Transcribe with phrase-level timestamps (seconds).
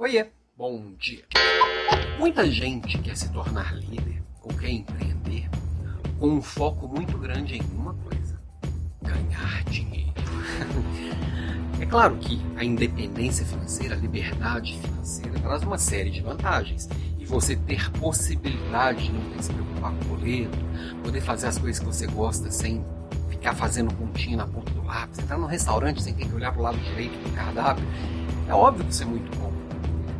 [0.00, 0.26] Oiê,
[0.56, 1.22] bom dia.
[2.18, 5.48] Muita gente quer se tornar líder ou quer empreender
[6.18, 8.40] com um foco muito grande em uma coisa:
[9.00, 10.12] ganhar dinheiro.
[11.80, 16.88] É claro que a independência financeira, a liberdade financeira traz uma série de vantagens.
[17.18, 20.58] E você ter possibilidade de não ter que se preocupar com o boleto,
[21.02, 22.84] poder fazer as coisas que você gosta sem
[23.28, 26.60] ficar fazendo pontinha na ponta do lápis, entrar num restaurante sem ter que olhar para
[26.60, 27.84] o lado direito do cardápio,
[28.48, 29.63] é óbvio que isso é muito bom.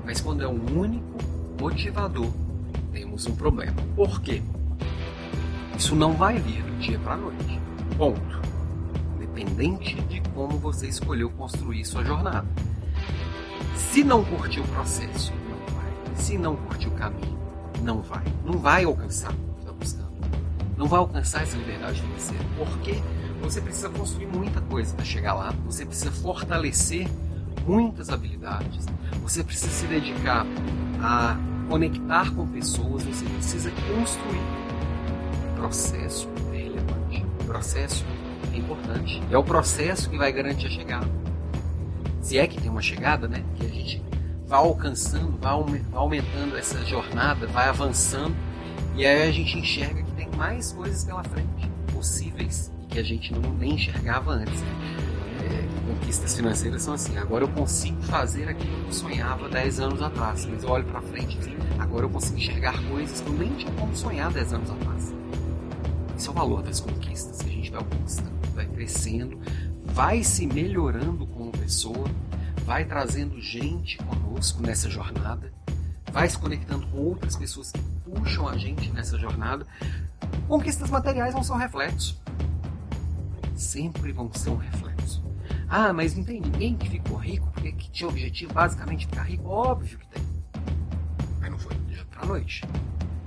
[0.05, 1.19] Mas quando é um único
[1.61, 2.31] motivador,
[2.93, 3.77] temos um problema.
[3.97, 4.43] Por quê?
[5.77, 7.61] Isso não vai vir do dia para a noite.
[7.97, 8.41] Ponto.
[9.17, 12.47] Independente de como você escolheu construir sua jornada.
[13.77, 16.17] Se não curtir o processo, não vai.
[16.17, 17.39] Se não curtir o caminho,
[17.83, 18.25] não vai.
[18.45, 20.13] Não vai alcançar o que está buscando.
[20.77, 22.45] Não vai alcançar essa liberdade financeira.
[22.57, 23.03] Porque
[23.41, 25.53] você precisa construir muita coisa para chegar lá.
[25.67, 27.09] Você precisa fortalecer
[27.67, 28.87] muitas habilidades.
[29.23, 30.47] Você precisa se dedicar
[31.03, 31.37] a
[31.69, 33.03] conectar com pessoas.
[33.05, 34.41] Você precisa construir.
[35.57, 37.25] Processo é relevante.
[37.47, 38.05] Processo
[38.53, 39.23] é importante.
[39.31, 41.09] É o processo que vai garantir a chegada.
[42.21, 43.43] Se é que tem uma chegada, né?
[43.57, 44.03] Que a gente
[44.47, 45.53] vai alcançando, vai
[45.93, 48.35] aumentando essa jornada, vai avançando
[48.97, 53.33] e aí a gente enxerga que tem mais coisas pela frente possíveis que a gente
[53.33, 54.63] não nem enxergava antes.
[55.87, 57.17] Conquistas financeiras são assim.
[57.19, 61.03] Agora eu consigo fazer aquilo que eu sonhava 10 anos atrás, mas eu olho para
[61.03, 64.71] frente assim, agora eu consigo enxergar coisas que eu nem tinha como sonhar 10 anos
[64.71, 65.15] atrás.
[66.17, 69.39] Esse é o valor das conquistas que a gente vai conquistando, vai crescendo,
[69.85, 72.09] vai se melhorando como pessoa,
[72.65, 75.53] vai trazendo gente conosco nessa jornada,
[76.13, 79.67] vai se conectando com outras pessoas que puxam a gente nessa jornada.
[80.49, 82.19] Conquistas materiais não são reflexos.
[83.55, 84.94] Sempre vão ser um reflexo.
[85.77, 89.25] Ah, mas não tem ninguém que ficou rico porque que tinha o objetivo basicamente ficar
[89.25, 89.49] rico?
[89.49, 90.23] Óbvio que tem.
[91.41, 92.63] Mas não foi do dia pra noite.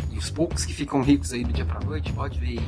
[0.10, 2.62] E os poucos que ficam ricos aí do dia pra noite, pode ver,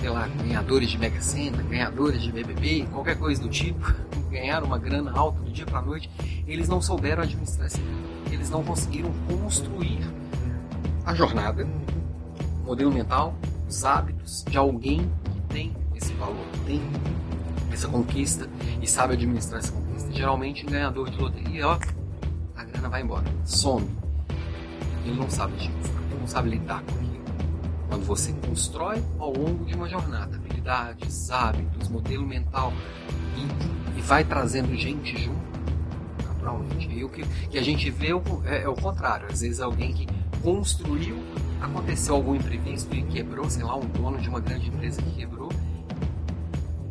[0.00, 3.84] sei lá, ganhadores de Mega Sena, ganhadores de BBB, qualquer coisa do tipo,
[4.32, 6.10] ganharam uma grana alta do dia pra noite,
[6.46, 7.78] eles não souberam administrar esse
[8.32, 9.98] Eles não conseguiram construir
[11.04, 11.68] a jornada,
[12.62, 13.34] o modelo mental,
[13.68, 16.80] os hábitos de alguém que tem esse valor, tem
[17.76, 18.48] essa conquista
[18.80, 20.12] e sabe administrar essa conquista.
[20.12, 21.78] Geralmente, um ganhador de loteria, ó,
[22.56, 23.86] a grana vai embora, some.
[25.04, 27.24] Ele não sabe administrar não sabe lidar com aquilo.
[27.88, 32.72] Quando você constrói ao longo de uma jornada habilidades, hábitos, modelo mental
[33.36, 35.40] e, e vai trazendo gente junto,
[36.26, 36.88] naturalmente.
[36.92, 38.08] E o que, que a gente vê
[38.44, 39.28] é, é o contrário.
[39.30, 40.06] Às vezes alguém que
[40.42, 41.16] construiu,
[41.60, 45.52] aconteceu algum imprevisto e quebrou, sei lá, um dono de uma grande empresa que quebrou,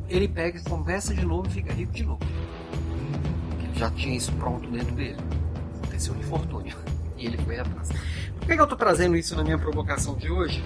[0.09, 2.19] ele pega, começa de novo e fica rico de novo.
[3.49, 5.17] Porque ele já tinha isso pronto dentro dele.
[5.77, 6.75] Aconteceu um infortúnio.
[7.17, 7.87] E ele foi atrás.
[8.37, 10.61] Por que eu estou trazendo isso na minha provocação de hoje?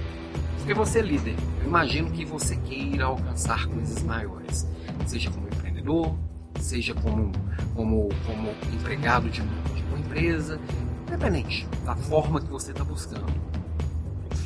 [0.58, 1.36] Porque você é líder.
[1.62, 4.68] Eu imagino que você queira alcançar coisas maiores.
[5.06, 6.16] Seja como empreendedor,
[6.60, 7.32] seja como,
[7.76, 10.60] como, como empregado de, de uma empresa,
[11.08, 13.32] independente da forma que você está buscando.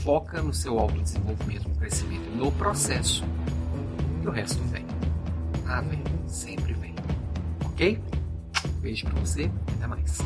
[0.04, 3.24] Foca no seu autodesenvolvimento, no crescimento, no processo.
[4.22, 4.83] E o resto vem.
[5.76, 6.04] Ah, vem.
[6.28, 6.94] Sempre vem.
[7.66, 8.00] Ok?
[8.80, 9.50] Beijo pra você.
[9.76, 10.20] Até mais.